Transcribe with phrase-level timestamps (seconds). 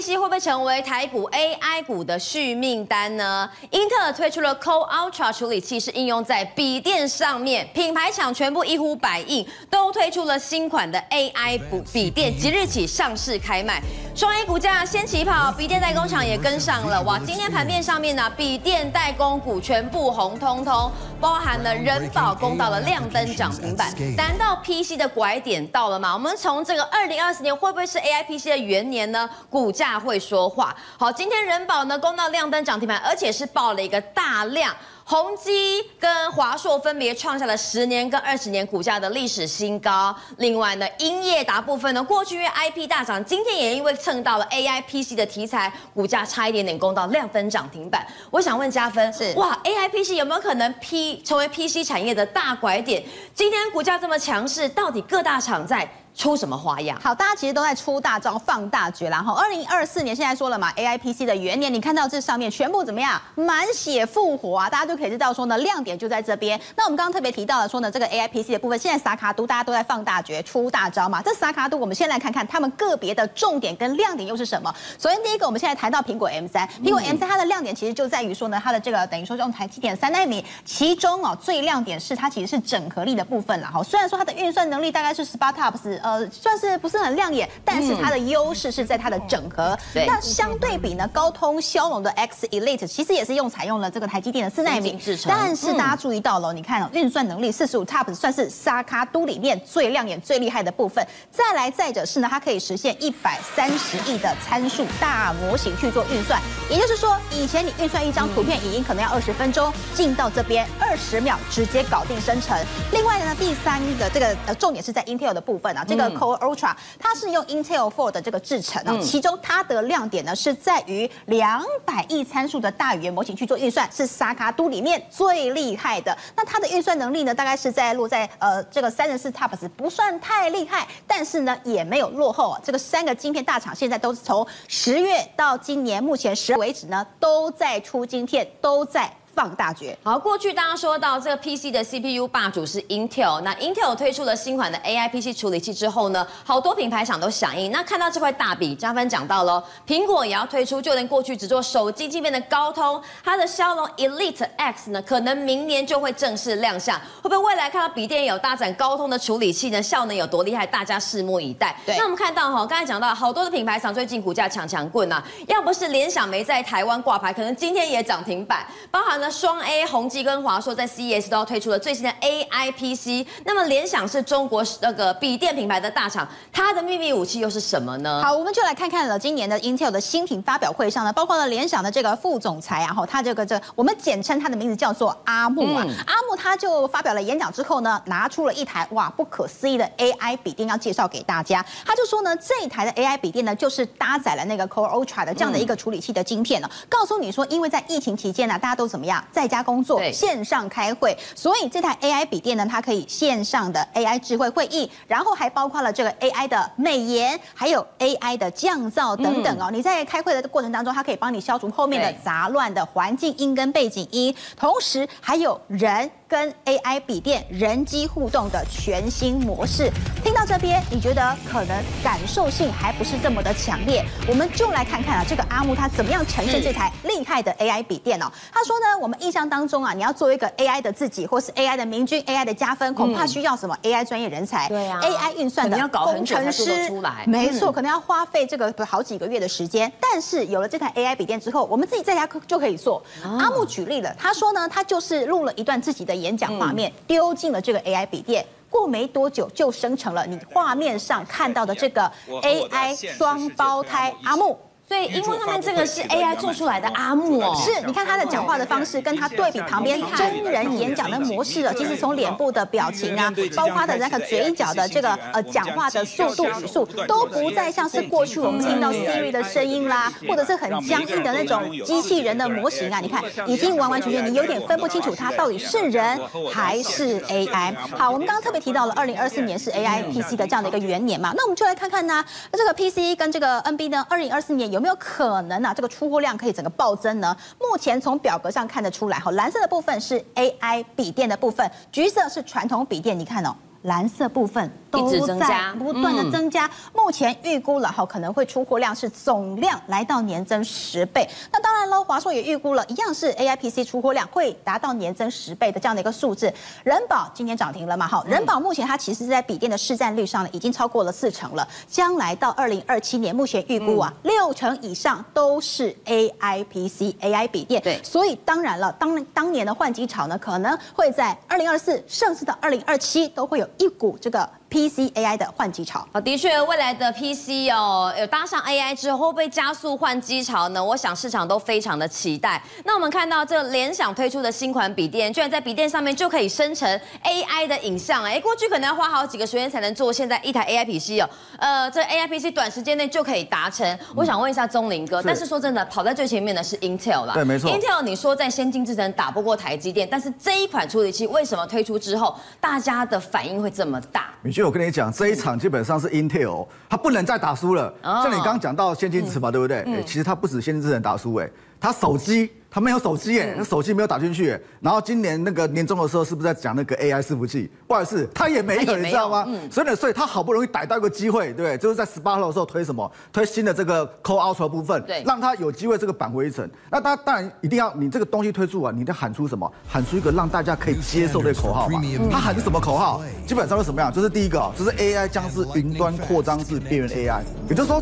[0.00, 3.50] PC 会不会成为台股 AI 股的续命单呢？
[3.70, 13.82] 英特尔推出了 Core Ultra 处理器，是应用在笔电上面，品牌厂全部一呼百应，都推出了新款的 AI 笔笔电，即日起上市开卖。
[14.14, 17.02] 双 A 股价先起跑，笔电代工厂也跟上了。
[17.02, 20.90] 哇，今天盘面上面呢，笔电代工股全部红通通，
[21.20, 23.94] 包含了人保攻到的亮灯涨停板。
[24.16, 26.14] 难道 PC 的拐点到了吗？
[26.14, 29.28] 我们从这个二零二四年会不会是 AI PC 的元年呢？
[29.50, 30.76] 股价会说话。
[30.98, 34.74] 好，今天人保呢攻到亮灯涨停板，而且是爆了一个大量。
[35.02, 40.14] 宏基跟华硕分别创下了十年跟二十年股价的历史新高。
[40.36, 48.06] 另外呢，英业达部分呢，过去因为 IP 大涨，今天也因为蹭到了 AI PC 的题材，股价差一点点攻到亮灯涨停板。
[48.30, 53.02] 我想问加分，是哇，AI PC 有没有可能 P 成为 PC 产业的大拐点？
[53.34, 55.90] 今天股价这么强势，到底各大厂在？
[56.14, 56.98] 出什么花样？
[57.00, 63.20] 好，大家其实都在出大招、放大绝，然后二零二四年现在说了嘛，A I P C 的元年，你看到这上面全部怎么样？
[63.34, 64.68] 满血复活啊！
[64.68, 66.60] 大家就可以知道说呢，亮点就在这边。
[66.76, 71.22] 那我们刚刚特别提到了说呢，这个 A I P C 的部分，现在萨卡都大家都在放大绝、出大招嘛。
[71.22, 74.74] 这萨卡都，我们先来看看他们个别的重点跟亮点又是什么。
[74.98, 83.82] 首先第一个，我们现在谈到苹果 M 三，苹果 M 三它的亮点其实就在于说呢，它的这个等于说用台积电三纳米，其中哦最亮点是它其实是整合力的部分了哈。
[83.82, 89.78] 虽然说它的运算能力大概是十八 TOPS，呃，算是不是很亮眼，但是它的优势是在它的整合。
[89.94, 101.06] 嗯、那相对比呢，高通骁龙的 X Elite 其实也是用采用了这个台积电的四纳米制程，但是大家注意到了，嗯、你看运算能力四十五 TOPS 算是沙卡都里面最亮眼、最厉害的部分。
[101.30, 112.56] 再来再者是呢，它可以实现一百三十亿的参数大模型去做运算，也就是说，以前你运算一张图片影音可能要二十分钟，进到这边二十秒直接搞定生成。
[112.92, 116.74] 另外呢，第三个这个呃重点是在 Intel 的部分啊，这个 Core Ultra。
[116.98, 126.16] 它是用 Intel 4的这个制成啊，其中它的亮点呢是在于两百亿参数的大语言模型去做运算，是萨卡都里面最厉害的。
[126.36, 132.60] 那它的运算能力呢，大概是在落在呃这个三十四 TOPS，不算太厉害，但是呢也没有落后啊。
[132.62, 139.12] 这个三个晶片大厂现在都是从十月到今年目前十为止呢，都在出晶片，都在。
[139.34, 139.96] 放大决。
[140.02, 147.70] 好，过去大家说到这个 PC 的 CPU 霸主是 Intel，那 Intel 推出了新款的 AI PC 处理器之后呢，好多品牌厂都响应。
[147.70, 156.98] 那看到这块大饼，嘉芬讲到了，苹果也要推出，就连过去只做手机晶片的高通，它的骁龙 Elite X 呢，可能明年就会正式亮相。
[157.22, 159.80] 会不会未来看到笔电有搭载高通的处理器呢？
[159.80, 160.66] 效能有多厉害？
[160.66, 161.76] 大家拭目以待。
[161.86, 169.19] 对，那我们看到哈，刚才讲到好多的品牌厂最近股价强强棍啊，要不是联想没在台湾挂牌，可能今天也涨停板，包含。
[169.20, 178.22] 那双 A 宏基跟华硕在 CES 都要推出了最新的 AI PC，那么联想是中国那个笔电品牌的大厂，它的秘密武器又是什么呢？
[178.24, 199.09] 好，我们就来看看了今年的 Intel 的新品发表会上呢，包括了联想的这个副总裁啊，哈，他这个这、我们简称他的名字叫做阿木啊，嗯、阿木他就发表了演讲之后呢，拿出了一台哇不可思议的 AI 笔电要介绍给大家，他就说呢，这一台的 AI 笔电呢，就是搭载了那个 Core Ultra 的这样的一个处理器的晶片呢，嗯、告诉你说，因为在疫情期间呢，大家都怎么样？
[199.32, 209.70] 在家工作，线上开会，所以这台 AI 笔电呢，它可以线上的 AI 智慧会议，然后还包括了这个 AI 的美颜，还有 AI 的降噪等等哦。
[209.70, 216.10] 你在开会的过程当中，它可以帮你消除后面的杂乱的环境音跟背景音，同时还有人。
[216.30, 219.90] 跟 AI 笔电人机互动的全新模式，
[220.22, 224.04] 听到这边，你觉得可能感受性还不是这么的强烈？
[224.28, 228.30] 我们就来看看啊，这个阿木他怎么样呈现这台厉害的 AI 笔电哦。
[228.52, 236.88] 他说呢，我们印象当中啊，你要做一个 AI 的自己，或是 AI 的明君、AI 的加分，恐怕需要什么 AI 专业人才，对啊，AI 运算的工程师，
[237.26, 239.92] 没错，可能要花费这个好几个月的时间。
[239.98, 243.02] 但是有了这台 AI 笔电之后，我们自己在家就可以做。
[243.24, 246.19] 阿木举例了，他说呢，他就是录了一段自己的。
[246.20, 254.58] 演讲画面丢进了这个 AI 笔电，过没多久就生成了你画面上看到的这个 AI 双胞胎阿木。
[254.90, 261.72] 对，因为他们这个是 AI 做出来的阿木哦，是，你看他的讲话的方式，跟他对比旁边真人演讲的模式了。
[261.74, 272.98] 其实从脸部的表情啊，包括他的那个嘴角的这个呃讲话的速度语速，都不再像是过去我们听到 Siri 的声音啦，或者是很僵硬的那种机器人的模型啊。
[272.98, 276.20] 你看，已经完完全全，你有点分不清楚它到底是人
[276.52, 277.72] 还是 AI。
[277.96, 284.79] 好，我们刚刚特别提到了二零二四年是 AI PC 的这样的一个元年嘛，那我们就来看看呢，那这个 PC 跟这个 NB 呢，二零二四年有。
[284.80, 285.74] 有没有可能啊？
[285.74, 287.36] 这个出货量可以整个暴增呢？
[287.58, 293.18] 目前从表格上看得出来，哈，蓝色的部分是 AI 笔电的部分，橘色是传统笔电。
[293.18, 293.54] 你看哦。
[293.82, 296.68] 蓝色部分都在不断的增加。
[296.94, 301.28] 目前预估了哈，可能会出货量是总量来到年增十倍。
[301.52, 306.52] 那当然喽，华硕也预估了一样是 AI PC 出货量会达到年增十倍的这样的一个数字。
[306.84, 308.06] 人保今天涨停了嘛？
[308.06, 311.66] 哈，人保目前它其实是在笔电的市占率上呢，已经超过了四成了。
[311.88, 317.80] 将来到二零二七年，目前预估啊，六成以上都是 AI PC、AI 笔电。
[317.82, 324.59] 对，所以当然了，当当年的换机潮呢，可能会在二零二四，甚至到二零二七都会有一股这个。
[324.70, 330.82] PC AI 的换机潮啊，的确，未来的 PC 哦，有搭上 AI 之后，会不会加速换机潮呢？
[330.82, 332.62] 我想市场都非常的期待。
[332.84, 336.88] 那我们看到这联想推出的新款笔电，居然在笔电上面就可以生成
[337.24, 341.28] AI 的影像，哎，过去可能要花好几个时间才能做，现在一台 AI PC 哦，
[341.58, 343.98] 呃，这 AI PC 短时间内就可以达成。
[344.14, 347.68] 我想问一下钟林哥，但是说真的，跑在最前面的是 Intel 啦，对，没错。
[347.70, 354.28] Intel 你说在先进制程打不过台积电，但是这一款处理器为什么推出之后，大家的反应会这么大？
[354.62, 357.92] 我跟你讲，这一场基本上是 Intel，他不能再打输了。
[358.02, 359.84] 像你刚刚讲到先进制程嘛，对不对？
[360.04, 362.50] 其实他不止先进制程打输，哎，它手机。
[362.72, 364.56] 他没有手机耶，那手机没有打进去。
[364.80, 367.68] 然后今年那个年终的时候，是不是在讲那个 AI 伺服器？
[367.88, 369.44] 不好意思，他也没有，你知道吗？
[369.68, 371.76] 所以呢，所以他好不容易逮到一个机会，对不对？
[371.76, 373.10] 就是在十八号的时候推什么？
[373.32, 376.70] 推新的这个 Core Ultra 部分，对，让他有机会这个扳回一城。
[376.88, 379.68] 那他当然一定要你这个东西推出啊，你得喊出什么？
[379.88, 382.00] 喊出一个让大家可以接受的口号嘛。
[382.30, 383.20] 他喊的什么口号？
[383.48, 384.12] 基本上是什么样？
[384.12, 388.00] 就是第一个，就是 AI 将是云端扩张至边缘 AI，也就是说。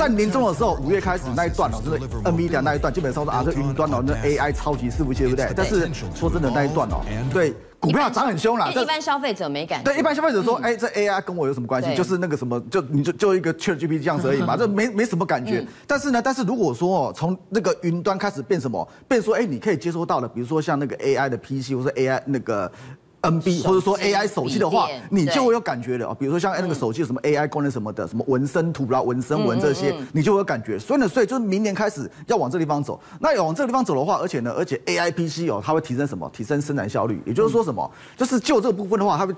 [0.00, 5.52] 在年终的时候，五月开始那一段哦，就是 NVIDIA 那一段，基本上是啊，这云端哦，那 AI 超级伺服器，对不对？
[5.54, 8.70] 但是说真的，那一段哦，对，股票涨很凶啦。
[8.70, 9.92] 一般消费者没感觉。
[9.92, 11.94] 对，一般消费者说，哎，这 AI 跟我有什么关系？
[11.94, 15.62] 就是那个什么，就你就就一个 ChatGPT 这样子而已嘛，这没没什么感觉。
[15.86, 22.72] 但是呢，但是如果说哦，从那个云端开始变什么，变说，哎，你可以接收到了，比如说像那个 AI 的 PC 或者 AI 那个。
[23.22, 26.16] NB 或者说 AI 手机的话，你就会有感觉的哦。
[26.18, 30.78] 比如说像那个手机有什么 AI 功能什么的，什么纹身图啦、纹身纹这些，你就会有感觉。
[30.78, 33.00] 所以呢，所以就是明年开始要往这地方走。
[33.18, 36.30] 那要往这个地方走的话，而且呢，而且 AI PC 哦，它会提升什么？
[36.32, 37.22] 提升生产效率。
[37.26, 37.90] 也就是说什么？
[38.16, 39.34] 就是就这个部分的话，它会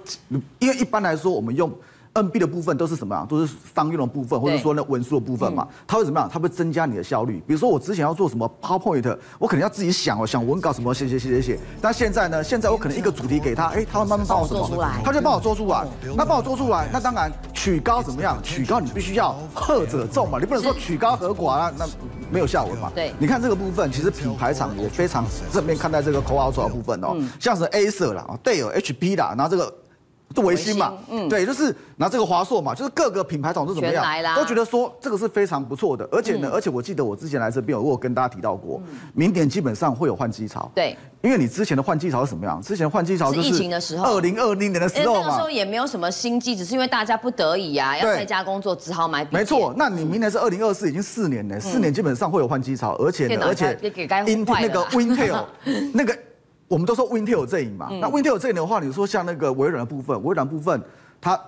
[0.59, 1.73] 因为一般来说我们用。
[2.15, 3.27] NB 的部分都是什么啊？
[3.29, 5.67] 都是商用的部分，或者说那文书的部分嘛。
[5.87, 6.29] 它会怎么样？
[6.31, 7.43] 它会增加你的效率。
[7.47, 11.61] 比如说我之前要做什么 PowerPoint，我可能要自己想哦，想文稿什么写写写写写。
[11.81, 12.45] 但现在呢？
[12.45, 14.91] 现在我可能一个主题给他，哎，他会慢慢帮我什么？
[15.03, 15.87] 他就帮我做出来。
[16.15, 18.39] 那帮我做出来，那当然曲高怎么样？
[18.43, 21.87] 曲高你必须要和者众嘛，你不能说曲高和寡啊，那
[22.31, 22.93] 没有下文嘛。
[22.95, 29.73] 对，你看这个部分，其实品牌厂也非常正面看待这个 Core Ultra 的部分哦，像是 Acer 啦、Dell、HP 啦，然后这个。
[30.35, 30.95] 是微星嘛？
[31.11, 36.09] 嗯，对，就是拿这个华硕嘛，就是各个品牌厂都怎么样，都觉得说这个是非常不错的。
[36.11, 38.81] 而且呢，而且我记得我之前来这边，我有跟大家提到过，
[39.15, 40.71] 明年基本上会有换机潮。
[40.75, 42.61] 对，因为你之前的换机潮是什么样？
[42.63, 45.21] 之前换机潮就是疫情的时候，二零二零年的时候嘛。
[45.21, 49.27] 那个时候也没有什么新机，只是因为大家不得已啊，要在家工作，只好买。
[49.31, 55.45] 没错，那你明年是二零二四，已经四年了，四年基本上会有换机潮，而且而且 Intel 那个 Intel
[55.93, 56.17] 那个。
[56.73, 60.81] 我们都说 Wintel 阵营嘛，嗯、那 Intel 阵营的话，你说像那个微软的部分，微软部分
[61.21, 61.39] 它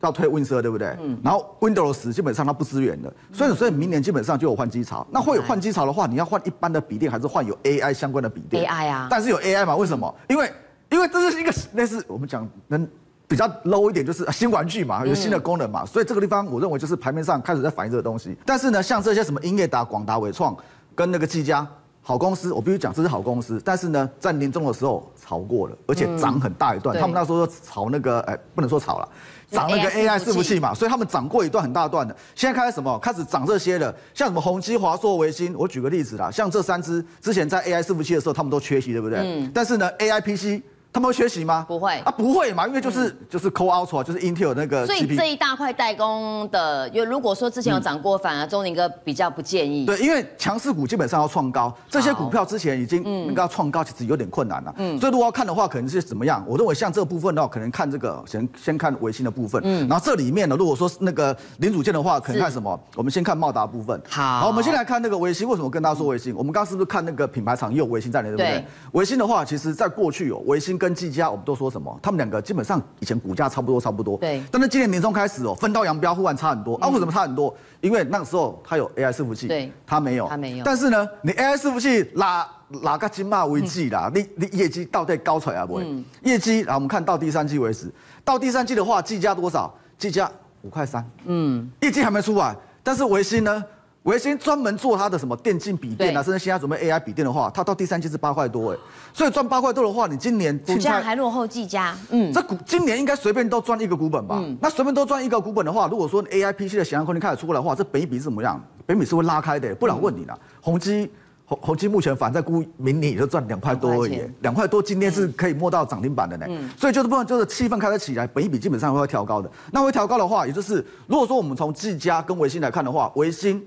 [0.00, 0.94] 要推 Win 十二，对不对？
[1.00, 1.18] 嗯。
[1.24, 5.06] 然后 Windows 基本上它不支援的，所以所以明年基本上就有换机潮。
[5.10, 9.08] 那会有换机潮的话，你要换一般的笔电，还是换有 AI 相关的笔电？AI 啊。
[9.10, 9.74] 但是有 AI 嘛？
[9.74, 10.14] 为什么？
[10.28, 10.52] 因为
[10.90, 12.86] 因为这是一个类似我们讲能
[13.26, 15.86] 比较 low 一点，就是新玩具嘛，有新的功能嘛。
[15.86, 18.36] 所以这个地方我认为就是盘面上开始在反映这个东西。
[18.44, 20.54] 但是呢，像这些什么英业达、广达、伟创
[20.94, 21.66] 跟那个技嘉。
[22.06, 26.94] 好公司，我必须讲这是好公司，但是呢，在年终的时候炒过了，而且涨很大一段。
[26.94, 29.08] 嗯、他们那时候炒那个，哎，不能说炒了，
[29.50, 32.14] 涨那个 AI 伺服器嘛，所以他们涨过一段很大段的。
[32.34, 32.98] 现在开始什么？
[32.98, 35.54] 开始涨这些了，像什么宏基、华硕、维星。
[35.56, 39.20] 我举个例子啦，像这三只之前在 AI 伺服器的时候，他们都缺席，对不对？
[39.20, 39.50] 嗯。
[39.54, 40.62] 但是呢，AI PC。
[40.94, 41.64] 他们会学习吗？
[41.66, 44.86] 不会啊，不会嘛，因为就是、嗯、就是 Core Ultra，就是 Intel 那个。
[44.86, 49.86] 所以这一大块代工的，因为如果说之前有涨过，反而钟宁哥比较不建议。
[49.86, 54.72] 对，因为强势股基本上要创高，这些股票之前已经那个要创高，其实有点困难了。
[54.78, 54.96] 嗯。
[55.00, 56.44] 所以如果要看的话，可能是怎么样？
[56.46, 59.60] 我认为像这个部分的话，可能看这个先先看维新的部分。
[59.64, 59.88] 嗯。
[59.88, 62.78] 然后这里面呢，如果说是那个零组件的话，可能看什么？
[62.94, 64.00] 我们先看茂达部分。
[64.08, 64.42] 好。
[64.42, 65.48] 好，我们先来看那个维新。
[65.48, 66.32] 为什么跟大家说维新？
[66.36, 68.64] 我们刚刚是不是看那个品牌厂也有微星在内，对不对？
[68.92, 71.64] 维新的话，其实在过去有微星跟技嘉，我们都说。
[71.70, 71.98] 什么？
[72.02, 74.18] 他们两个基本上以前股价差不多，差不多。
[74.18, 74.42] 对。
[74.52, 76.76] 但是今年年中开始哦，分道扬镳，忽然差很多。
[76.76, 77.52] 啊，为什么差很多？
[77.80, 80.64] 因为那个时候他有 AI 伺服器，对，他没有，他没有。
[80.64, 82.46] 但是呢，你 AI 伺服器哪
[82.82, 84.10] 哪个金马为绩啦？
[84.14, 86.04] 你你业绩到底高出来不会？
[86.22, 87.90] 业绩，来我们看到第三季为止，
[88.22, 89.74] 到第三季的话，技嘉多少？
[89.98, 90.30] 技嘉
[90.62, 91.04] 五块三。
[91.24, 91.68] 嗯。
[91.80, 93.64] 业绩还没出来，但是维新呢？
[94.04, 98.78] 微星专门做它的什么电竞笔电啊，甚至现在准备 AI 笔电的话，它到第三季是八块多哎，
[99.14, 104.38] 所以赚八块多的话，你今年股价还落后技嘉，嗯，这股今年应该随便都赚一个股本吧？
[104.38, 108.62] 嗯，那随便都赚一个股本的话，如果说 AI PC 的想象空间开始出来的话，这本益比是怎么样？
[108.84, 111.10] 本益比是会拉开的，不然问你了，宏基。
[111.46, 119.50] 宏宏基目前反正估明年也就赚两块多而已，两块多今天是可以摸到涨停板的呢，嗯、所以就是不能就是气氛开始起来，本一比基本上会调高的。
[119.70, 123.62] 那会调高的话，也就是如果说我们从技嘉跟微星来看的话，微星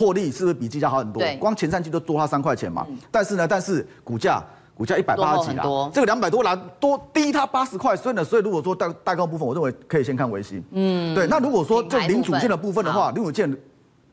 [0.00, 1.22] 获利是不是比技嘉好很多？
[1.22, 2.86] 对光前三季都多它三块钱嘛。
[2.88, 4.42] 嗯、但是呢，但是股价
[4.74, 10.62] 股价一百八十几啦，这个两百多啦多低它八十块，所以呢，所以如果说代代工部分，我认为可以先看维 C。
[10.70, 11.26] 嗯，对。
[11.26, 13.54] 那如果说就零组件的部分的话，零组件。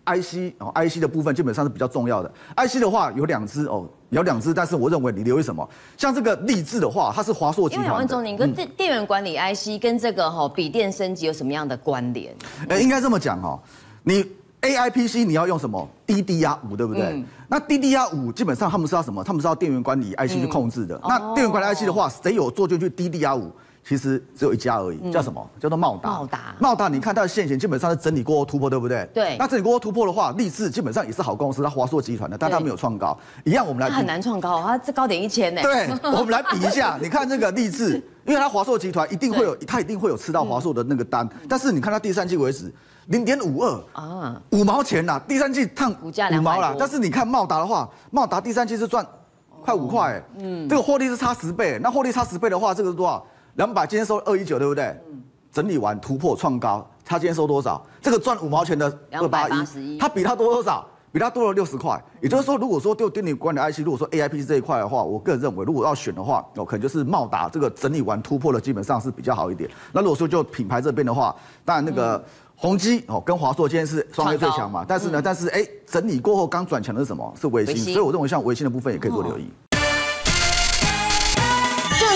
[0.09, 2.31] IC 哦，IC 的部分基本上是比较重要的。
[2.55, 5.69] IC 的话有两只哦，有两只，但是我认为你留意什么？
[5.97, 7.85] 像这个立志的话，它是华硕集团。
[7.85, 12.33] 因为问钟宁，跟电电源管理 IC 跟这个哈笔电升级有什么样的关联？
[12.69, 13.59] 哎，应该这么讲哈，
[14.03, 14.25] 你
[14.61, 17.03] AI PC 你要用什么？DDR 五对不对？
[17.03, 19.23] 嗯、那 DDR 五基本上他们是要什么？
[19.23, 20.95] 他们是要电源管理 IC 去控制的。
[20.95, 23.51] 嗯、那电源管理 IC 的话，谁有做就去 DDR 五？
[23.87, 25.49] 其实只有一家而已，叫什么？
[25.61, 26.09] 叫做茂达。
[26.09, 29.07] 茂达，茂达，你看它的线型基本上是整理过后突破，对不对？
[29.13, 29.37] 对。
[29.39, 33.17] 那整理过后突破的话，立志基本上也是好公司，它华硕集团的，但它没有创高。
[33.45, 33.89] 一样，我们来。
[33.89, 35.61] 很难创高，它这高点一千呢。
[35.61, 37.93] 对， 我们来比一下，你看这个立志，
[38.25, 41.25] 因为它华硕集团一定会有，它一定会有吃到华硕的那个单。
[41.47, 42.69] 但是你看它第三季为止，
[43.07, 46.75] 零点五二啊，五毛钱呐，第三季烫五毛啦。
[46.77, 49.05] 但是你看茂达的话，茂达第三季是赚
[49.63, 51.79] 快五块，嗯，这个获利是差十倍。
[51.81, 53.25] 那获利差十倍的话，这个是多少？
[53.55, 54.85] 两百，今天收二一九，对不对？
[55.09, 55.23] 嗯。
[55.51, 57.83] 整理完突破创高，他今天收多少？
[57.99, 60.85] 这个赚五毛钱的二八一，他比他多多少？
[61.11, 61.99] 比他多了六十块。
[62.21, 69.67] 也就是说，如果说就电力管理 IC，如果说 AIP 这一块的话，我个人认为，如果要选的话，哦，可能就是茂达这个整理完突破了基本上是比较好一点。
[69.93, 71.35] 那如果说就品牌这边的话，
[71.65, 72.23] 当然那个
[72.59, 74.83] 宏基哦跟华硕今天是双黑最强嘛。
[74.87, 77.33] 但是呢，但是哎，整理过后刚转强的是什么？
[77.39, 77.93] 是微星。
[77.93, 79.47] 所以我认为像微星的部分也可以做留意。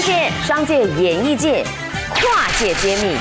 [0.04, 1.64] 界、商界、演艺界，
[2.10, 3.16] 跨界揭秘，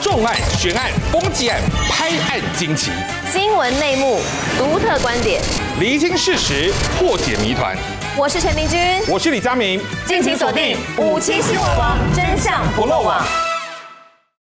[0.00, 2.92] 重案、悬案、攻击案、拍案惊奇，
[3.32, 4.20] 新闻内幕、
[4.56, 5.42] 独特观点，
[5.80, 7.76] 厘清事实，破解谜团。
[8.16, 8.78] 我是陈明君，
[9.08, 13.47] 我是李佳明，敬请锁定《五七新闻网》，真相不漏网。